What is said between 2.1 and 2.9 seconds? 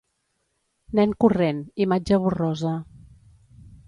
borrosa.